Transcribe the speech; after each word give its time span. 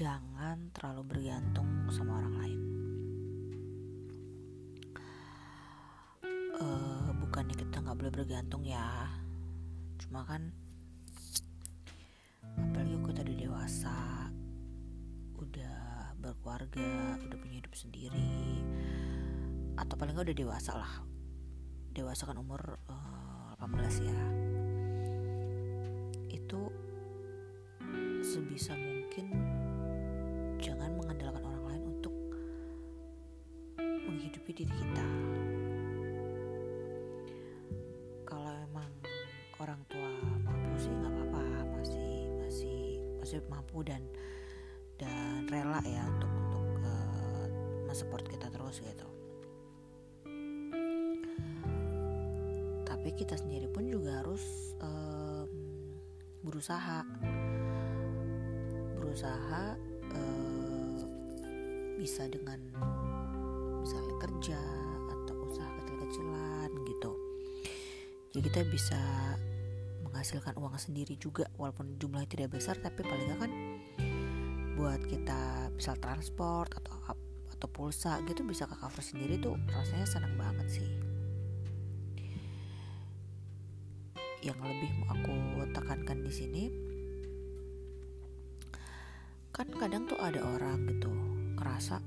jangan 0.00 0.72
terlalu 0.72 1.12
bergantung 1.12 1.68
sama 1.92 2.24
orang 2.24 2.34
lain. 2.40 2.60
Uh, 6.56 7.12
bukannya 7.20 7.52
kita 7.52 7.84
nggak 7.84 7.96
boleh 8.00 8.08
bergantung 8.08 8.64
ya, 8.64 9.12
cuma 10.00 10.24
kan 10.24 10.56
apalagi 12.56 12.96
kita 12.96 13.20
udah 13.28 13.36
dewasa, 13.44 13.98
udah 15.36 15.76
berkeluarga, 16.16 17.20
udah 17.20 17.36
punya 17.36 17.60
hidup 17.60 17.76
sendiri, 17.76 18.64
atau 19.76 20.00
paling 20.00 20.16
nggak 20.16 20.32
udah 20.32 20.40
dewasa 20.40 20.80
lah, 20.80 20.94
dewasa 21.92 22.24
kan 22.24 22.40
umur 22.40 22.80
uh, 22.88 23.52
eh, 23.52 23.68
18 23.68 24.08
ya, 24.08 24.20
itu 26.32 26.60
sebisa 28.24 28.72
mungkin 28.72 29.59
menghidupi 34.50 34.66
diri 34.66 34.74
kita. 34.82 35.06
Kalau 38.26 38.50
emang 38.50 38.90
orang 39.62 39.80
tua 39.86 40.10
mampu 40.42 40.74
sih 40.78 40.90
nggak 40.90 41.12
apa-apa. 41.14 41.42
Masih 41.78 42.14
masih 42.42 42.78
masih 43.22 43.38
mampu 43.46 43.86
dan 43.86 44.02
dan 44.98 45.46
rela 45.46 45.78
ya 45.86 46.02
untuk 46.18 46.30
untuk 46.34 46.66
uh, 46.82 47.46
mensupport 47.86 48.26
kita 48.26 48.46
terus 48.50 48.82
gitu. 48.82 49.08
Tapi 52.90 53.08
kita 53.14 53.38
sendiri 53.38 53.70
pun 53.70 53.86
juga 53.86 54.18
harus 54.18 54.74
um, 54.82 55.46
berusaha. 56.42 57.06
Berusaha 58.98 59.90
bisa 62.00 62.24
dengan 62.32 62.56
kerja 64.20 64.60
atau 65.08 65.34
usaha 65.48 65.70
kecil-kecilan 65.80 66.70
gitu. 66.84 67.12
Jadi 68.30 68.40
kita 68.46 68.60
bisa 68.68 69.00
menghasilkan 70.04 70.54
uang 70.60 70.76
sendiri 70.76 71.16
juga 71.16 71.48
walaupun 71.56 71.96
jumlahnya 71.96 72.28
tidak 72.28 72.60
besar 72.60 72.76
tapi 72.76 73.00
paling 73.00 73.26
nggak 73.30 73.40
kan 73.40 73.52
buat 74.76 75.00
kita 75.08 75.72
misal 75.72 75.96
transport 75.98 76.70
atau 76.76 76.94
atau 77.50 77.68
pulsa 77.68 78.16
gitu 78.24 78.40
bisa 78.44 78.64
ke 78.64 78.76
cover 78.76 79.04
sendiri 79.04 79.36
tuh 79.36 79.56
rasanya 79.68 80.06
senang 80.08 80.34
banget 80.36 80.80
sih. 80.80 80.88
Yang 84.40 84.58
lebih 84.64 84.90
aku 85.08 85.34
tekankan 85.76 86.18
di 86.24 86.32
sini 86.32 86.64
kan 89.52 89.68
kadang 89.76 90.08
tuh 90.08 90.16
ada 90.16 90.40
orang 90.40 90.88
gitu 90.88 91.12
ngerasa 91.60 92.00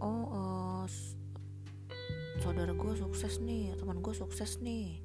oh 0.00 0.24
uh, 0.32 0.84
saudara 2.40 2.72
gue 2.72 2.94
sukses 2.94 3.40
nih 3.40 3.74
teman 3.74 4.00
gue 4.04 4.14
sukses 4.14 4.60
nih. 4.60 5.00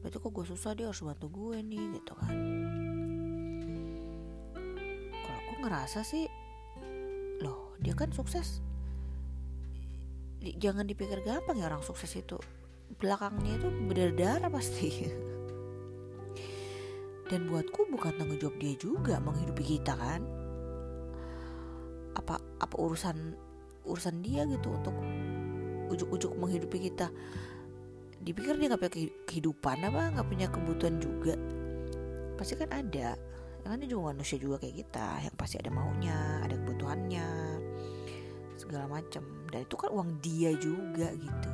Berarti 0.00 0.20
kok 0.20 0.32
gue 0.36 0.44
susah 0.44 0.76
dia 0.76 0.92
harus 0.92 1.00
bantu 1.00 1.32
gue 1.32 1.56
nih 1.64 1.96
gitu 1.96 2.12
kan. 2.18 2.36
Kalau 5.24 5.38
aku 5.48 5.54
ngerasa 5.64 6.00
sih 6.04 6.28
loh 7.40 7.72
dia 7.80 7.96
kan 7.96 8.12
sukses. 8.12 8.60
Jangan 10.44 10.84
dipikir 10.84 11.24
gampang 11.24 11.56
ya 11.56 11.72
orang 11.72 11.80
sukses 11.80 12.12
itu. 12.12 12.36
Belakangnya 13.00 13.56
itu 13.56 13.68
berdarah 13.88 14.52
pasti. 14.52 14.92
Dan 17.32 17.48
buatku 17.48 17.88
bukan 17.88 18.12
tanggung 18.20 18.36
jawab 18.36 18.60
dia 18.60 18.76
juga 18.76 19.16
menghidupi 19.24 19.64
kita 19.78 19.96
kan. 19.96 20.20
Apa 22.12 22.36
apa 22.60 22.76
urusan 22.76 23.43
urusan 23.84 24.24
dia 24.24 24.48
gitu 24.48 24.72
untuk 24.72 24.96
ujuk-ujuk 25.92 26.32
menghidupi 26.40 26.90
kita. 26.90 27.12
Dipikir 28.24 28.56
dia 28.56 28.72
nggak 28.72 28.80
punya 28.80 28.92
kehidupan 29.28 29.84
apa 29.84 30.02
nggak 30.16 30.28
punya 30.28 30.46
kebutuhan 30.48 30.96
juga. 30.96 31.36
Pasti 32.40 32.56
kan 32.56 32.72
ada. 32.72 33.14
Yang 33.64 33.68
kan 33.68 33.78
dia 33.80 33.88
juga 33.88 34.02
manusia 34.12 34.36
juga 34.36 34.56
kayak 34.60 34.76
kita 34.84 35.06
yang 35.24 35.34
pasti 35.36 35.56
ada 35.60 35.70
maunya 35.72 36.16
ada 36.44 36.56
kebutuhannya 36.56 37.28
segala 38.56 38.88
macam. 38.88 39.22
Dan 39.52 39.60
itu 39.64 39.76
kan 39.76 39.90
uang 39.92 40.10
dia 40.24 40.50
juga 40.56 41.08
gitu. 41.12 41.50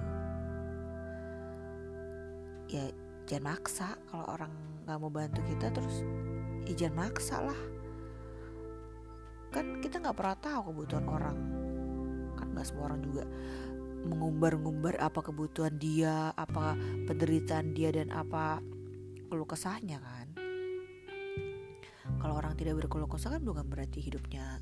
Ya 2.71 2.87
jangan 3.27 3.59
maksa 3.59 3.99
kalau 4.11 4.27
orang 4.31 4.53
nggak 4.87 4.99
mau 5.03 5.11
bantu 5.11 5.43
kita 5.51 5.75
terus 5.75 6.07
ya 6.71 6.87
maksa 6.95 7.43
lah. 7.43 7.61
Kan 9.51 9.83
kita 9.83 9.99
nggak 9.99 10.15
pernah 10.15 10.39
tahu 10.39 10.71
kebutuhan 10.71 11.07
orang 11.11 11.60
nggak 12.61 12.69
semua 12.69 12.93
orang 12.93 13.01
juga 13.01 13.25
mengumbar-ngumbar 14.05 15.01
apa 15.01 15.25
kebutuhan 15.25 15.81
dia 15.81 16.29
apa 16.37 16.77
penderitaan 17.09 17.73
dia 17.73 17.89
dan 17.89 18.13
apa 18.13 18.61
keluh 19.33 19.49
kesahnya 19.49 19.97
kan. 19.97 20.29
Kalau 22.21 22.37
orang 22.37 22.53
tidak 22.53 22.85
berkeluh 22.85 23.09
kesah 23.09 23.33
kan 23.33 23.41
bukan 23.41 23.65
berarti 23.65 24.05
hidupnya 24.05 24.61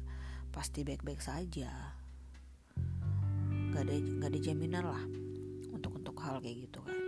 pasti 0.54 0.86
baik-baik 0.86 1.19
saja. 1.19 1.98
Nggak 3.75 3.82
ada 3.82 3.94
nggak 3.98 4.30
ada 4.30 4.38
jaminan 4.38 4.84
lah 4.86 5.03
untuk 5.75 5.98
untuk 5.98 6.15
hal 6.22 6.38
kayak 6.38 6.70
gitu 6.70 6.78
kan. 6.86 6.98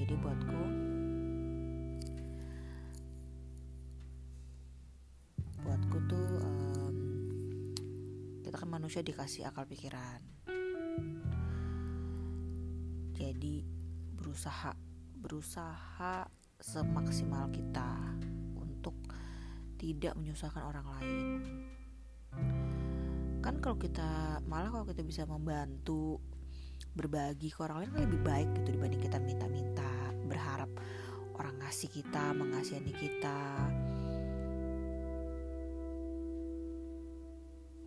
Jadi 0.00 0.14
buatku 0.16 0.73
manusia 8.84 9.00
dikasih 9.00 9.48
akal 9.48 9.64
pikiran. 9.64 10.20
Jadi 13.16 13.64
berusaha 14.12 14.76
berusaha 15.16 16.28
semaksimal 16.60 17.48
kita 17.48 18.12
untuk 18.60 18.92
tidak 19.80 20.12
menyusahkan 20.20 20.68
orang 20.68 20.84
lain. 21.00 21.40
Kan 23.40 23.64
kalau 23.64 23.80
kita 23.80 24.44
malah 24.44 24.68
kalau 24.68 24.84
kita 24.84 25.00
bisa 25.00 25.24
membantu 25.24 26.20
berbagi 26.92 27.56
ke 27.56 27.64
orang 27.64 27.88
lain 27.88 27.90
kan 27.96 28.02
lebih 28.04 28.20
baik 28.20 28.48
gitu 28.52 28.76
dibanding 28.76 29.00
kita 29.00 29.16
minta-minta 29.16 30.12
berharap 30.28 30.68
orang 31.40 31.56
ngasih 31.64 31.88
kita 31.88 32.36
mengasihani 32.36 32.92
kita 32.92 33.40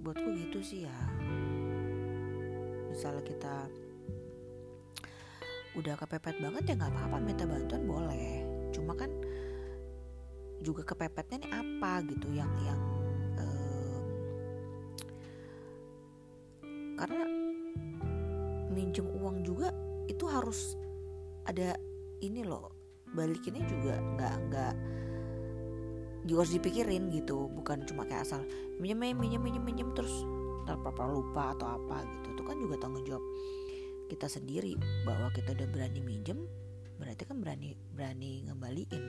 buatku 0.07 0.29
gitu 0.40 0.63
sih 0.63 0.88
ya. 0.88 0.97
Misalnya 2.88 3.28
kita 3.28 3.68
udah 5.75 6.00
kepepet 6.00 6.40
banget 6.40 6.63
ya 6.63 6.73
nggak 6.79 6.95
apa-apa 6.95 7.18
minta 7.19 7.44
bantuan 7.44 7.84
boleh. 7.84 8.47
Cuma 8.72 8.95
kan 8.95 9.12
juga 10.63 10.88
kepepetnya 10.88 11.44
nih 11.44 11.51
apa 11.51 11.91
gitu 12.07 12.31
yang 12.31 12.47
yang 12.63 12.81
eh, 13.35 14.00
karena 16.95 17.24
minjem 18.72 19.12
uang 19.12 19.44
juga 19.44 19.75
itu 20.07 20.24
harus 20.24 20.79
ada 21.44 21.75
ini 22.24 22.47
loh 22.47 22.72
balikinnya 23.12 23.68
juga 23.68 24.00
nggak 24.00 24.36
nggak 24.48 24.74
juga 26.27 26.44
harus 26.44 26.59
dipikirin 26.59 27.07
gitu 27.09 27.47
bukan 27.56 27.88
cuma 27.88 28.03
kayak 28.03 28.27
asal 28.27 28.44
minjem 28.77 29.15
minjem 29.15 29.41
minjem 29.41 29.63
minjem 29.63 29.89
terus 29.95 30.12
tanpa 30.68 30.91
lupa 31.07 31.56
atau 31.56 31.79
apa 31.79 32.03
gitu. 32.03 32.35
Itu 32.35 32.44
kan 32.44 32.59
juga 32.59 32.75
tanggung 32.77 33.07
jawab 33.07 33.24
kita 34.12 34.27
sendiri 34.27 34.75
bahwa 35.07 35.31
kita 35.31 35.56
udah 35.56 35.68
berani 35.71 36.03
minjem 36.03 36.44
berarti 37.00 37.24
kan 37.24 37.39
berani 37.39 37.79
berani 37.95 38.44
ngembaliin. 38.45 39.03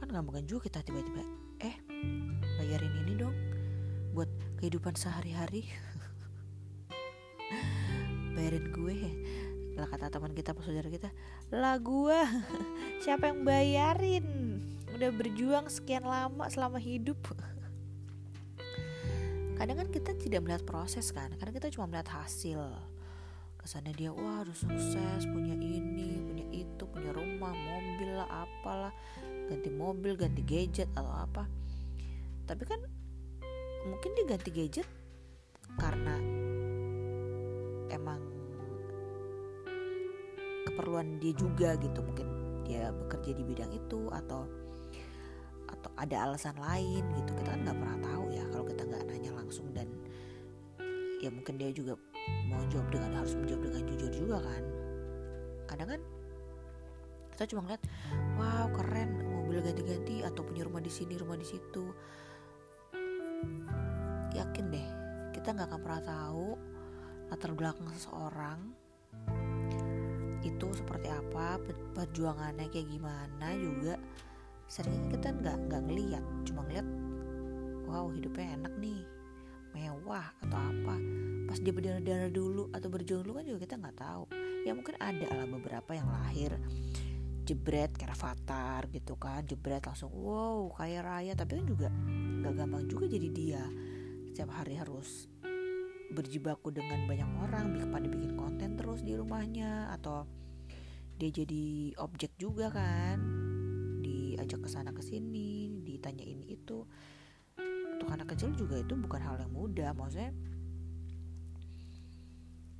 Kan 0.00 0.06
nggak 0.08 0.24
mungkin 0.24 0.48
juga 0.48 0.72
kita 0.72 0.80
tiba-tiba 0.88 1.22
eh 1.60 1.76
bayarin 2.60 2.94
ini 3.04 3.12
dong 3.20 3.36
buat 4.16 4.28
kehidupan 4.56 4.96
sehari-hari. 4.96 5.68
Bayarin 8.34 8.66
gue 8.74 8.98
lah 9.74 9.90
kata 9.90 10.06
teman 10.06 10.30
kita 10.30 10.54
saudara 10.54 10.86
kita 10.86 11.10
lah 11.50 11.74
gua 11.82 12.22
siapa 13.02 13.30
yang 13.30 13.42
bayarin? 13.42 14.26
Udah 14.94 15.10
berjuang 15.10 15.66
sekian 15.66 16.06
lama 16.06 16.46
selama 16.46 16.78
hidup. 16.78 17.18
Kadang 19.58 19.82
kan 19.82 19.88
kita 19.90 20.14
tidak 20.14 20.46
melihat 20.46 20.62
proses 20.62 21.10
kan 21.10 21.34
karena 21.34 21.50
kita 21.50 21.66
cuma 21.74 21.90
melihat 21.90 22.22
hasil. 22.22 22.62
Kesannya 23.58 23.96
dia 23.96 24.10
wah 24.14 24.44
udah 24.44 24.54
sukses 24.54 25.26
punya 25.26 25.56
ini 25.56 26.20
punya 26.20 26.46
itu 26.52 26.84
punya 26.84 27.16
rumah 27.16 27.50
mobil 27.50 28.12
lah 28.12 28.44
apalah 28.44 28.92
ganti 29.50 29.72
mobil 29.72 30.14
ganti 30.14 30.46
gadget 30.46 30.86
atau 30.94 31.10
apa. 31.10 31.50
Tapi 32.46 32.62
kan 32.62 32.78
mungkin 33.90 34.14
dia 34.14 34.26
ganti 34.30 34.50
gadget 34.54 34.86
karena 35.80 36.16
emang 37.90 38.33
keperluan 40.64 41.20
dia 41.20 41.32
juga 41.36 41.76
gitu. 41.78 42.00
Mungkin 42.00 42.26
dia 42.64 42.90
bekerja 42.90 43.30
di 43.36 43.44
bidang 43.44 43.70
itu 43.72 44.08
atau 44.08 44.48
atau 45.68 45.90
ada 46.00 46.28
alasan 46.28 46.56
lain 46.56 47.04
gitu. 47.20 47.30
Kita 47.36 47.50
kan 47.54 47.60
nggak 47.64 47.78
pernah 47.78 47.98
tahu 48.00 48.24
ya 48.32 48.44
kalau 48.48 48.64
kita 48.66 48.82
nggak 48.88 49.02
nanya 49.08 49.30
langsung 49.36 49.66
dan 49.76 49.88
ya 51.20 51.28
mungkin 51.32 51.56
dia 51.56 51.72
juga 51.72 51.96
mau 52.48 52.60
jawab 52.68 52.88
dengan 52.92 53.20
harus 53.20 53.36
menjawab 53.36 53.62
dengan 53.68 53.82
jujur 53.88 54.10
juga 54.12 54.38
kan. 54.40 54.64
Kadang 55.68 55.88
kan 55.96 56.00
kita 57.34 57.50
cuma 57.50 57.60
ngeliat 57.66 57.82
wow 58.38 58.66
keren 58.70 59.10
mobil 59.26 59.58
ganti-ganti 59.58 60.22
atau 60.22 60.46
punya 60.46 60.62
rumah 60.62 60.80
di 60.80 60.92
sini 60.92 61.14
rumah 61.18 61.36
di 61.36 61.46
situ. 61.46 61.84
Yakin 64.34 64.64
deh 64.70 64.88
kita 65.34 65.50
nggak 65.50 65.68
akan 65.68 65.80
pernah 65.82 66.02
tahu 66.02 66.48
latar 67.28 67.50
belakang 67.52 67.88
seseorang 67.90 68.83
seperti 70.74 71.08
apa 71.08 71.62
perjuangannya 71.94 72.66
kayak 72.68 72.88
gimana 72.90 73.54
juga. 73.54 73.94
Sering 74.66 75.06
kita 75.08 75.30
nggak 75.30 75.70
nggak 75.70 75.82
ngeliat 75.86 76.24
cuma 76.48 76.66
ngeliat 76.66 76.88
wow 77.86 78.10
hidupnya 78.10 78.58
enak 78.58 78.74
nih 78.82 79.00
mewah 79.74 80.26
atau 80.42 80.58
apa. 80.58 80.96
Pas 81.46 81.58
dia 81.62 81.70
berdarah-darah 81.70 82.30
dulu 82.34 82.70
atau 82.74 82.88
berjuang 82.90 83.22
dulu 83.22 83.38
kan 83.38 83.44
juga 83.46 83.60
kita 83.62 83.74
nggak 83.78 83.96
tahu. 83.98 84.24
Ya 84.64 84.72
mungkin 84.72 84.96
ada 84.98 85.28
lah 85.30 85.46
beberapa 85.46 85.94
yang 85.94 86.08
lahir 86.10 86.56
jebret 87.44 87.92
kayak 87.92 88.16
Avatar 88.16 88.88
gitu 88.88 89.20
kan 89.20 89.44
jebret 89.44 89.84
langsung 89.84 90.10
wow 90.10 90.72
kaya 90.74 91.04
raya. 91.04 91.32
Tapi 91.38 91.62
kan 91.62 91.66
juga 91.68 91.88
nggak 92.42 92.52
gampang 92.58 92.84
juga 92.90 93.04
jadi 93.06 93.28
dia. 93.30 93.64
Setiap 94.32 94.50
hari 94.50 94.74
harus 94.80 95.30
berjibaku 96.14 96.70
dengan 96.70 97.04
banyak 97.10 97.30
orang 97.50 97.74
pada 97.90 98.06
bikin 98.06 98.38
konten 98.38 98.78
terus 98.78 99.02
di 99.02 99.18
rumahnya 99.18 99.90
atau 99.98 100.24
dia 101.18 101.30
jadi 101.30 101.94
objek 102.00 102.34
juga 102.38 102.70
kan. 102.70 103.18
Diajak 104.02 104.66
ke 104.66 104.68
sana 104.68 104.90
ke 104.90 105.00
sini 105.00 105.80
ditanya 105.82 106.26
ini 106.26 106.58
itu. 106.58 106.84
Untuk 107.94 108.08
anak 108.10 108.34
kecil 108.34 108.52
juga 108.58 108.82
itu 108.82 108.98
bukan 108.98 109.20
hal 109.22 109.38
yang 109.38 109.52
mudah. 109.54 109.94
Maksudnya 109.94 110.34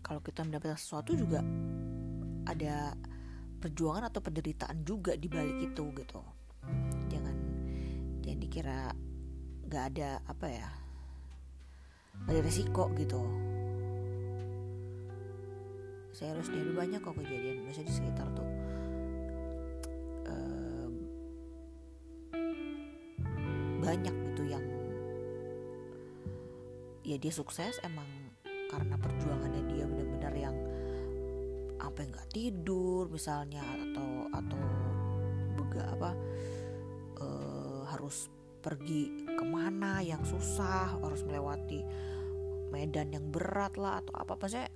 kalau 0.04 0.20
kita 0.20 0.44
mendapatkan 0.44 0.76
sesuatu 0.76 1.16
juga 1.16 1.40
ada 2.44 2.92
perjuangan 3.62 4.12
atau 4.12 4.20
penderitaan 4.20 4.84
juga 4.84 5.16
di 5.16 5.30
balik 5.30 5.72
itu 5.72 5.84
gitu. 5.96 6.20
Jangan 7.08 7.36
jangan 8.20 8.38
dikira 8.40 8.80
nggak 9.64 9.84
ada 9.96 10.20
apa 10.28 10.46
ya 10.48 10.68
ada 12.28 12.40
resiko 12.40 12.88
gitu 12.96 13.20
saya 16.14 16.38
harus 16.38 16.48
ada 16.48 16.72
banyak 16.72 17.02
kok 17.02 17.18
kejadian. 17.18 17.66
Misalnya 17.66 17.90
di 17.90 17.94
sekitar 17.98 18.26
tuh. 18.32 18.48
Banyak 23.84 24.16
gitu 24.32 24.48
yang 24.48 24.64
ya 27.04 27.20
dia 27.20 27.28
sukses 27.28 27.76
emang 27.84 28.08
karena 28.72 28.96
perjuangannya 28.96 29.60
dia 29.68 29.84
benar-benar 29.84 30.32
yang 30.32 30.56
sampai 31.94 32.10
nggak 32.10 32.30
tidur 32.34 33.06
misalnya 33.06 33.62
atau 33.62 34.26
atau 34.34 34.62
bega 35.54 35.94
apa 35.94 36.10
uh, 37.22 37.86
harus 37.86 38.26
pergi 38.58 39.30
ke 39.30 39.44
mana 39.46 40.02
yang 40.02 40.26
susah 40.26 40.98
harus 40.98 41.22
melewati 41.22 41.86
medan 42.74 43.14
yang 43.14 43.30
berat 43.30 43.78
lah 43.78 44.02
atau 44.02 44.10
apa. 44.18 44.34
Apa 44.34 44.50
saya 44.50 44.66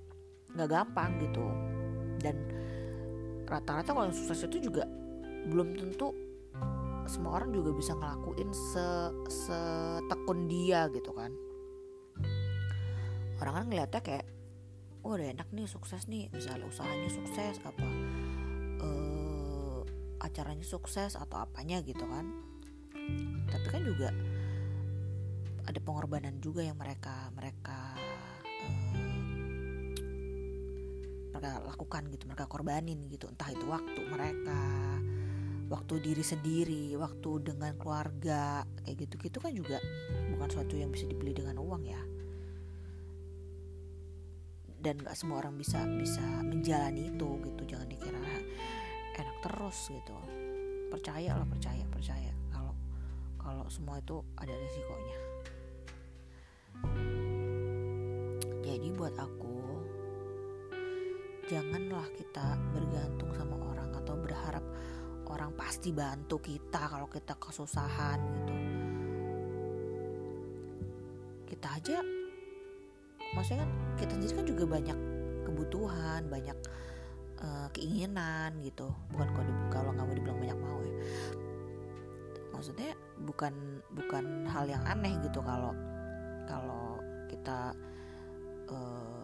nggak 0.53 0.69
gampang 0.69 1.11
gitu. 1.21 1.45
Dan 2.19 2.35
rata-rata 3.49 3.93
kalau 3.95 4.05
yang 4.09 4.15
sukses 4.15 4.45
itu 4.45 4.69
juga 4.69 4.85
belum 5.49 5.73
tentu 5.79 6.13
semua 7.09 7.41
orang 7.41 7.49
juga 7.49 7.73
bisa 7.73 7.97
ngelakuin 7.97 8.53
se 8.53 8.87
setekun 9.25 10.45
dia 10.45 10.85
gitu 10.93 11.09
kan. 11.17 11.33
Orang 13.41 13.53
kan 13.57 13.65
ngeliatnya 13.71 14.01
kayak 14.05 14.25
oh 15.01 15.15
udah 15.17 15.31
enak 15.33 15.49
nih 15.55 15.65
sukses 15.65 16.05
nih 16.05 16.29
misalnya 16.29 16.67
usahanya 16.67 17.09
sukses 17.09 17.55
apa 17.63 17.87
uh, 18.83 19.81
acaranya 20.21 20.67
sukses 20.67 21.17
atau 21.17 21.41
apanya 21.41 21.81
gitu 21.81 22.05
kan. 22.05 22.29
Tapi 23.49 23.67
kan 23.73 23.81
juga 23.81 24.13
ada 25.65 25.79
pengorbanan 25.81 26.37
juga 26.37 26.61
yang 26.61 26.77
mereka 26.77 27.33
mereka 27.33 27.97
mereka 31.39 31.63
lakukan 31.63 32.03
gitu 32.11 32.27
mereka 32.27 32.45
korbanin 32.51 33.07
gitu. 33.07 33.31
Entah 33.31 33.47
itu 33.47 33.63
waktu 33.63 34.01
mereka 34.11 34.61
waktu 35.71 35.93
diri 36.03 36.19
sendiri 36.19 36.99
waktu 36.99 37.47
dengan 37.47 37.71
keluarga 37.79 38.67
kayak 38.83 39.07
gitu. 39.07 39.15
Gitu 39.23 39.37
kan 39.39 39.55
juga 39.55 39.79
bukan 40.35 40.49
suatu 40.51 40.75
yang 40.75 40.91
bisa 40.91 41.07
dibeli 41.07 41.31
dengan 41.31 41.55
uang 41.63 41.83
ya. 41.87 42.01
Dan 44.83 44.99
nggak 44.99 45.15
semua 45.15 45.39
orang 45.39 45.55
bisa 45.55 45.87
bisa 45.87 46.43
menjalani 46.43 47.07
itu 47.07 47.29
gitu. 47.47 47.61
Jangan 47.63 47.87
dikira 47.87 48.19
enak 49.15 49.37
terus 49.39 49.87
gitu. 49.87 50.15
Percaya 50.91 51.39
lah 51.39 51.47
percaya 51.47 51.87
percaya. 51.87 52.35
Kalau 52.51 52.75
kalau 53.39 53.65
semua 53.71 54.03
itu 54.03 54.19
ada 54.35 54.51
resikonya 54.51 55.19
jadi 58.69 58.87
buat 58.93 59.15
aku 59.17 59.58
janganlah 61.49 62.05
kita 62.13 62.53
bergantung 62.69 63.33
sama 63.33 63.57
orang 63.73 63.89
atau 63.97 64.13
berharap 64.13 64.61
orang 65.25 65.49
pasti 65.57 65.89
bantu 65.89 66.37
kita 66.37 66.85
kalau 66.85 67.09
kita 67.09 67.33
kesusahan 67.41 68.21
gitu. 68.37 68.55
Kita 71.49 71.67
aja 71.73 71.97
maksudnya 73.33 73.65
kan 73.65 73.71
kita 73.97 74.13
sendiri 74.13 74.37
kan 74.37 74.45
juga 74.45 74.63
banyak 74.69 74.99
kebutuhan 75.49 76.21
banyak 76.29 76.57
uh, 77.41 77.67
keinginan 77.73 78.61
gitu. 78.61 78.93
Bukan 79.09 79.27
kalau 79.33 79.53
kalau 79.73 79.89
nggak 79.97 80.05
mau 80.05 80.15
dibilang 80.15 80.39
banyak 80.39 80.59
mau 80.61 80.79
ya. 80.85 80.95
Maksudnya 82.53 82.91
bukan 83.25 83.53
bukan 83.97 84.45
hal 84.45 84.69
yang 84.69 84.85
aneh 84.85 85.17
gitu 85.25 85.41
kalau 85.41 85.73
kalau 86.45 87.01
kita 87.25 87.73
uh, 88.69 89.18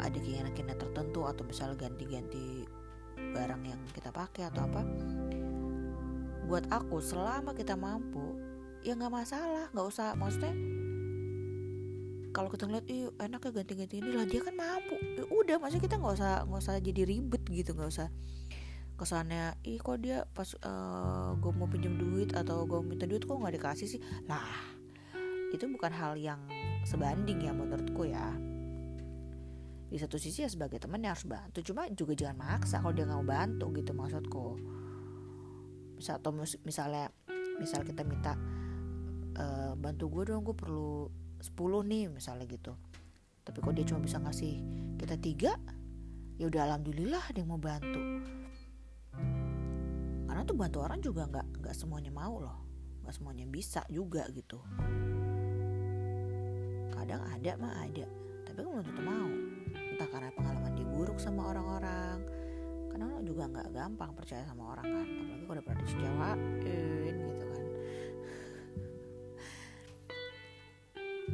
ada 0.00 0.18
keinginan-keinginan 0.18 0.78
tertentu 0.78 1.26
atau 1.26 1.42
misalnya 1.46 1.86
ganti-ganti 1.88 2.66
barang 3.14 3.62
yang 3.66 3.80
kita 3.94 4.10
pakai 4.10 4.50
atau 4.50 4.66
apa 4.66 4.82
buat 6.44 6.64
aku 6.68 7.00
selama 7.00 7.56
kita 7.56 7.74
mampu 7.74 8.36
ya 8.84 8.92
nggak 8.94 9.12
masalah 9.12 9.72
nggak 9.72 9.86
usah 9.88 10.12
maksudnya 10.14 10.52
kalau 12.34 12.50
kita 12.50 12.66
ngeliat 12.66 12.86
ih 12.90 13.06
enak 13.22 13.46
ya 13.46 13.50
ganti-ganti 13.62 13.94
ini 14.02 14.10
lah 14.10 14.26
dia 14.26 14.42
kan 14.42 14.58
mampu. 14.58 14.98
Ya 15.14 15.22
udah 15.30 15.56
maksudnya 15.62 15.86
kita 15.86 16.02
nggak 16.02 16.14
usah 16.18 16.32
nggak 16.50 16.62
usah 16.66 16.74
jadi 16.82 17.02
ribet 17.06 17.42
gitu 17.46 17.78
nggak 17.78 17.90
usah 17.94 18.10
kesannya 18.98 19.54
ih 19.62 19.78
kok 19.78 20.02
dia 20.02 20.26
pas 20.34 20.50
uh, 20.62 20.66
eh, 20.66 21.30
gue 21.38 21.50
mau 21.54 21.70
pinjam 21.70 21.94
duit 21.94 22.34
atau 22.34 22.66
gue 22.66 22.82
minta 22.82 23.06
duit 23.06 23.22
kok 23.22 23.38
nggak 23.38 23.54
dikasih 23.54 23.86
sih? 23.86 24.00
Lah 24.26 24.50
itu 25.54 25.70
bukan 25.70 25.94
hal 25.94 26.18
yang 26.18 26.42
sebanding 26.82 27.46
ya 27.46 27.54
menurutku 27.54 28.10
ya 28.10 28.34
di 29.94 30.02
satu 30.02 30.18
sisi 30.18 30.42
ya 30.42 30.50
sebagai 30.50 30.82
teman 30.82 31.06
ya 31.06 31.14
harus 31.14 31.22
bantu. 31.22 31.62
Cuma 31.62 31.86
juga 31.94 32.18
jangan 32.18 32.34
maksa 32.34 32.82
kalau 32.82 32.90
dia 32.90 33.06
nggak 33.06 33.14
mau 33.22 33.30
bantu 33.30 33.70
gitu 33.78 33.94
maksudku. 33.94 34.58
Misal 35.94 36.18
atau 36.18 36.34
misalnya 36.66 37.14
misal 37.62 37.86
kita 37.86 38.02
minta 38.02 38.34
uh, 39.38 39.78
bantu 39.78 40.10
gue 40.10 40.34
dong 40.34 40.42
gue 40.42 40.50
perlu 40.58 41.06
10 41.38 41.54
nih 41.86 42.10
misalnya 42.10 42.42
gitu. 42.50 42.74
Tapi 43.46 43.54
kok 43.62 43.70
dia 43.70 43.86
cuma 43.86 44.02
bisa 44.02 44.18
ngasih 44.18 44.54
kita 44.98 45.14
tiga? 45.14 45.54
Ya 46.42 46.50
udah 46.50 46.74
alhamdulillah 46.74 47.30
dia 47.30 47.46
mau 47.46 47.62
bantu. 47.62 48.02
Karena 50.26 50.42
tuh 50.42 50.58
bantu 50.58 50.82
orang 50.82 50.98
juga 50.98 51.30
nggak 51.30 51.62
nggak 51.62 51.74
semuanya 51.78 52.10
mau 52.10 52.42
loh. 52.42 52.66
Nggak 53.06 53.14
semuanya 53.14 53.46
bisa 53.46 53.86
juga 53.86 54.26
gitu. 54.34 54.58
Kadang 56.90 57.22
ada 57.30 57.52
mah 57.62 57.78
ada 57.78 58.24
tapi 58.54 58.70
belum 58.70 58.86
tentu 58.86 59.02
mau 59.02 59.53
entah 59.94 60.10
karena 60.10 60.34
pengalaman 60.34 60.74
dia 60.74 60.90
buruk 60.90 61.22
sama 61.22 61.54
orang-orang. 61.54 62.18
Karena 62.90 63.06
juga 63.22 63.46
nggak 63.46 63.70
gampang 63.70 64.10
percaya 64.10 64.42
sama 64.42 64.74
orang 64.74 64.86
kan 64.90 65.06
apalagi 65.06 65.42
kalau 65.46 65.54
udah 65.54 65.62
pernah 65.62 65.78
dikecewain 65.86 67.14
gitu 67.14 67.44
kan. 67.46 67.62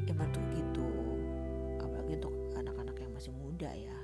Emang 0.13 0.29
tuh 0.29 0.45
gitu. 0.53 0.93
Apalagi 1.81 2.13
untuk 2.21 2.35
anak-anak 2.53 2.97
yang 3.01 3.13
masih 3.17 3.33
muda 3.33 3.73
ya. 3.73 3.97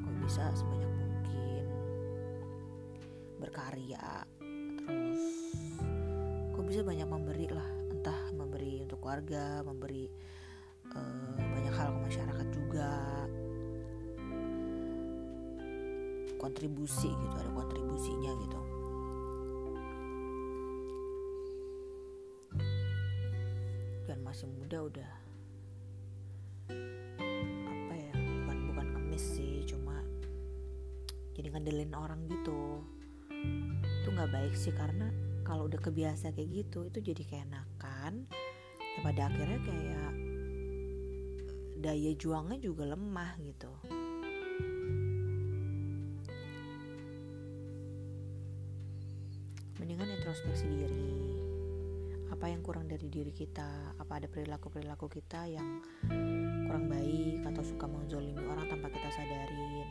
Kok 0.00 0.14
bisa 0.24 0.48
sebanyak 0.56 0.88
mungkin. 0.96 1.64
Berkarya 3.36 4.24
terus 4.80 5.24
kok 6.56 6.64
bisa 6.64 6.80
banyak 6.80 7.04
memberi 7.04 7.52
lah. 7.52 7.68
Entah 7.92 8.32
memberi 8.32 8.80
untuk 8.80 8.96
keluarga 9.04 9.60
memberi 9.60 10.08
uh, 10.96 11.43
hal 11.84 11.92
ke 11.92 12.00
masyarakat 12.08 12.48
juga. 12.48 12.90
Kontribusi 16.40 17.12
gitu 17.12 17.36
ada 17.36 17.50
kontribusinya 17.52 18.32
gitu. 18.40 18.60
Dan 24.08 24.18
masih 24.24 24.48
muda 24.48 24.88
udah 24.88 25.12
apa 27.68 27.94
ya 27.96 28.12
bukan 28.16 28.58
bukan 28.72 28.86
ngemis 28.96 29.24
sih 29.36 29.64
cuma 29.68 30.00
jadi 31.36 31.52
ngandelin 31.52 31.92
orang 31.92 32.24
gitu. 32.32 32.80
Itu 34.00 34.08
nggak 34.08 34.32
baik 34.32 34.56
sih 34.56 34.72
karena 34.72 35.12
kalau 35.44 35.68
udah 35.68 35.80
kebiasa 35.80 36.32
kayak 36.32 36.64
gitu 36.64 36.88
itu 36.88 37.12
jadi 37.12 37.22
kayak 37.28 37.48
nakan 37.52 38.24
ya 38.80 39.00
pada 39.04 39.28
akhirnya 39.28 39.60
kayak 39.64 40.23
daya 41.84 42.16
juangnya 42.16 42.56
juga 42.64 42.88
lemah 42.88 43.36
gitu. 43.44 43.68
Mendingan 49.76 50.08
introspeksi 50.16 50.64
diri. 50.64 51.12
Apa 52.32 52.48
yang 52.48 52.64
kurang 52.64 52.88
dari 52.88 53.12
diri 53.12 53.36
kita? 53.36 54.00
Apa 54.00 54.16
ada 54.16 54.32
perilaku-perilaku 54.32 55.12
kita 55.12 55.44
yang 55.44 55.84
kurang 56.64 56.88
baik 56.88 57.44
atau 57.52 57.60
suka 57.60 57.84
menzolimi 57.84 58.40
orang 58.48 58.64
tanpa 58.64 58.88
kita 58.88 59.12
sadarin? 59.12 59.84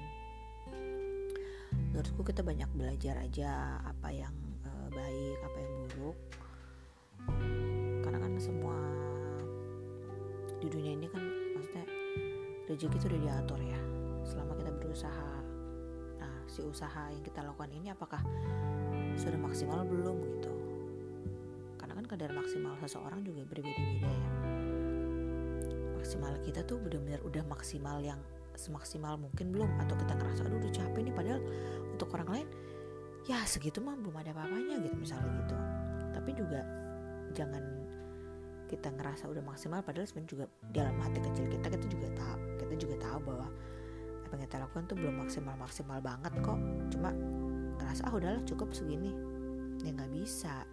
Menurutku 1.94 2.26
kita 2.26 2.42
banyak 2.42 2.74
belajar 2.74 3.22
aja 3.22 3.78
apa 3.86 4.10
yang 4.10 4.34
uh, 4.66 4.90
baik 4.90 5.38
apa 5.46 5.58
yang 5.62 5.74
buruk. 5.94 6.18
Karena 8.02 8.18
kan 8.18 8.34
semua 8.42 8.82
di 10.58 10.68
dunia 10.74 10.98
ini 10.98 11.06
kan 11.06 11.43
maksudnya 11.54 11.86
rezeki 12.68 12.98
itu 12.98 13.06
udah 13.14 13.22
diatur 13.22 13.60
ya 13.62 13.80
selama 14.24 14.54
kita 14.58 14.72
berusaha. 14.76 15.32
Nah 16.20 16.36
si 16.48 16.62
usaha 16.64 17.12
yang 17.12 17.24
kita 17.24 17.44
lakukan 17.44 17.72
ini 17.72 17.92
apakah 17.92 18.22
sudah 19.20 19.40
maksimal 19.40 19.84
belum 19.86 20.18
gitu? 20.40 20.54
Karena 21.78 21.94
kan 22.00 22.06
kadar 22.08 22.32
maksimal 22.34 22.74
seseorang 22.82 23.22
juga 23.22 23.44
berbeda-beda 23.46 24.10
ya. 24.10 24.32
Maksimal 26.00 26.34
kita 26.44 26.64
tuh 26.68 26.80
benar-benar 26.80 27.22
udah 27.24 27.44
maksimal 27.48 28.00
yang 28.04 28.20
semaksimal 28.54 29.18
mungkin 29.18 29.50
belum 29.50 29.70
atau 29.82 29.98
kita 29.98 30.14
ngerasa 30.14 30.46
aduh 30.46 30.62
udah 30.62 30.74
capek 30.74 31.02
nih 31.10 31.14
padahal 31.16 31.42
untuk 31.90 32.10
orang 32.14 32.30
lain 32.30 32.48
ya 33.26 33.42
segitu 33.50 33.82
mah 33.82 33.98
belum 33.98 34.14
ada 34.20 34.30
apa-apanya 34.36 34.78
gitu 34.84 34.96
misalnya 35.00 35.32
gitu. 35.42 35.56
Tapi 36.14 36.32
juga 36.38 36.62
jangan 37.34 37.83
kita 38.74 38.90
ngerasa 38.90 39.30
udah 39.30 39.46
maksimal 39.46 39.86
padahal 39.86 40.10
sebenarnya 40.10 40.32
juga 40.34 40.46
dalam 40.74 40.98
hati 40.98 41.22
kecil 41.22 41.46
kita 41.46 41.68
kita 41.70 41.86
juga 41.86 42.10
tahu 42.18 42.38
kita 42.58 42.74
juga 42.82 42.96
tahu 43.06 43.20
bahwa 43.22 43.48
apa 44.26 44.32
yang 44.42 44.44
kita 44.50 44.58
lakukan 44.66 44.84
tuh 44.90 44.98
belum 44.98 45.16
maksimal 45.22 45.56
maksimal 45.62 46.00
banget 46.02 46.34
kok. 46.42 46.58
Cuma 46.90 47.14
ngerasa 47.78 48.02
ah 48.10 48.14
udahlah 48.18 48.42
cukup 48.50 48.74
segini. 48.74 49.14
Ya 49.86 49.94
nggak 49.94 50.10
bisa. 50.10 50.66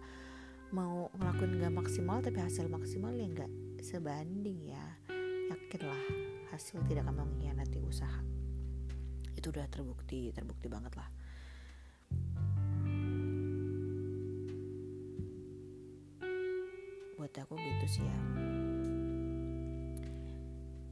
Mau 0.73 1.13
ngelakuin 1.13 1.61
nggak 1.61 1.73
maksimal 1.77 2.25
tapi 2.25 2.41
hasil 2.41 2.65
maksimal 2.65 3.13
ya 3.13 3.29
nggak 3.29 3.51
sebanding 3.85 4.65
ya. 4.65 4.85
Yakinlah 5.53 6.01
hasil 6.49 6.81
tidak 6.89 7.05
akan 7.05 7.21
mengkhianati 7.21 7.85
usaha. 7.85 8.25
Itu 9.37 9.53
udah 9.53 9.69
terbukti 9.69 10.33
terbukti 10.33 10.65
banget 10.65 10.97
lah 10.97 11.20
buat 17.31 17.47
aku 17.47 17.55
gitu 17.55 17.87
sih 17.87 18.03
ya. 18.03 18.19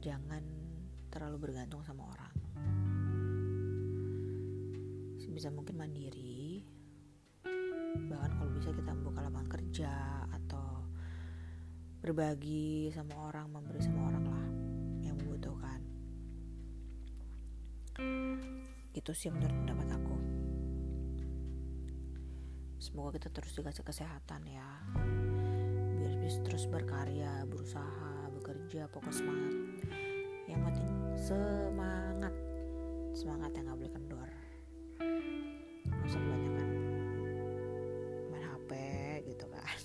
Jangan 0.08 0.40
terlalu 1.12 1.36
bergantung 1.36 1.84
sama 1.84 2.08
orang. 2.08 2.32
Sebisa 5.20 5.52
mungkin 5.52 5.76
mandiri. 5.76 6.64
Bahkan 7.92 8.40
kalau 8.40 8.56
bisa 8.56 8.72
kita 8.72 8.88
membuka 8.88 9.20
lapangan 9.20 9.52
kerja 9.52 9.92
atau 10.32 10.88
berbagi 12.00 12.88
sama 12.88 13.20
orang 13.28 13.52
memberi 13.52 13.84
sama 13.84 14.08
orang 14.08 14.24
lah 14.24 14.48
yang 15.04 15.20
membutuhkan. 15.20 15.84
Itu 18.96 19.12
sih 19.12 19.28
menurut 19.28 19.60
pendapat 19.60 19.88
aku. 19.92 20.16
Semoga 22.80 23.20
kita 23.20 23.28
terus 23.28 23.52
dikasih 23.52 23.84
kesehatan 23.84 24.40
ya 24.48 24.80
bisa 26.30 26.46
terus 26.46 26.70
berkarya 26.70 27.42
berusaha 27.50 28.30
bekerja 28.38 28.86
pokok 28.94 29.10
semangat. 29.10 29.50
Yang 30.46 30.60
penting 30.62 30.90
semangat. 31.18 32.34
Semangat 33.18 33.50
yang 33.58 33.66
gak 33.66 33.78
boleh 33.82 33.90
kendor. 33.98 34.30
Gak 35.90 36.06
usah 36.06 36.22
kebanyakan 36.22 36.68
main 38.30 38.44
HP 38.46 38.70
gitu 39.26 39.46
kan. 39.50 39.82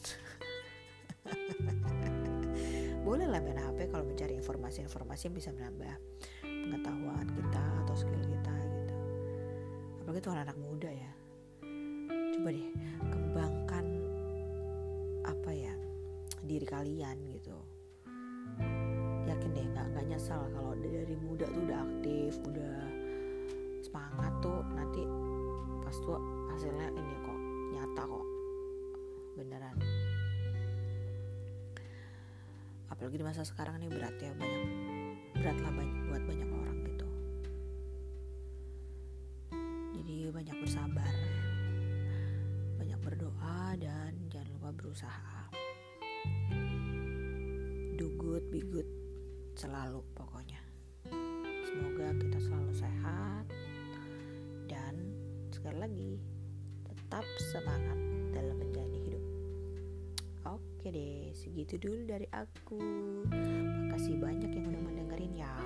Boleh 3.10 3.26
lah 3.26 3.42
main 3.42 3.58
HP 3.58 3.90
kalau 3.90 4.06
mencari 4.06 4.38
informasi-informasi 4.38 5.34
yang 5.34 5.36
bisa 5.42 5.50
menambah 5.50 5.98
pengetahuan 6.46 7.26
kita 7.26 7.66
atau 7.90 7.96
skill 7.98 8.22
kita 8.22 8.54
gitu. 8.54 8.96
Apalagi 10.06 10.22
tuh 10.22 10.30
anak 10.38 10.58
muda 10.62 10.94
ya 10.94 11.25
kalian 16.76 17.18
gitu. 17.32 17.56
Yakin 19.24 19.50
deh 19.56 19.66
nggak 19.72 19.86
nggak 19.96 20.06
nyesal 20.12 20.44
kalau 20.52 20.76
dari 20.76 21.16
muda 21.24 21.48
tuh 21.48 21.64
udah 21.64 21.80
aktif 21.88 22.36
udah 22.44 22.76
semangat 23.80 24.34
tuh 24.44 24.60
nanti 24.76 25.08
pas 25.80 25.96
tua 26.04 26.20
hasilnya 26.52 26.92
ini 26.92 27.16
kok 27.24 27.40
nyata 27.72 28.04
kok. 28.04 28.26
Beneran. 29.40 29.78
Apalagi 32.92 33.16
di 33.20 33.26
masa 33.26 33.48
sekarang 33.48 33.80
ini 33.80 33.88
berat 33.88 34.16
ya 34.20 34.36
banyak 34.36 34.64
berat 35.36 35.58
lah 35.64 35.72
banyak, 35.72 35.98
buat 36.12 36.24
banyak 36.28 36.50
orang 36.52 36.78
gitu. 36.92 37.08
Jadi 39.96 40.16
banyak 40.28 40.58
bersabar 40.60 41.14
banyak 42.76 43.00
berdoa 43.00 43.80
dan 43.80 44.12
jangan 44.28 44.48
lupa 44.60 44.70
berusaha 44.76 45.45
do 48.06 48.14
good 48.22 48.46
be 48.54 48.62
good 48.62 48.86
selalu 49.58 49.98
pokoknya. 50.14 50.62
Semoga 51.66 52.14
kita 52.22 52.38
selalu 52.38 52.72
sehat 52.78 53.50
dan 54.70 54.94
sekali 55.50 55.78
lagi 55.82 56.14
tetap 56.86 57.26
semangat 57.50 57.98
dalam 58.30 58.62
menjalani 58.62 59.00
hidup. 59.10 59.24
Oke 60.46 60.94
deh 60.94 61.34
segitu 61.34 61.82
dulu 61.82 62.06
dari 62.06 62.30
aku. 62.30 62.78
Makasih 63.90 64.22
banyak 64.22 64.54
yang 64.54 64.66
udah 64.70 64.82
mendengarin 64.86 65.34
ya. 65.34 65.58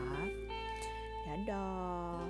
Dadah 1.28 2.24